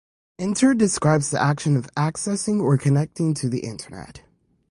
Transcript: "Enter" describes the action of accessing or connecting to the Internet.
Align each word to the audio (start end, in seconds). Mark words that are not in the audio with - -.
"Enter" 0.39 0.73
describes 0.73 1.29
the 1.29 1.39
action 1.39 1.77
of 1.77 1.85
accessing 1.93 2.59
or 2.59 2.75
connecting 2.75 3.35
to 3.35 3.47
the 3.47 3.59
Internet. 3.59 4.23